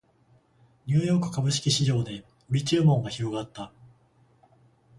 [0.87, 3.71] ニューヨーク株式市場で売り注文が広がった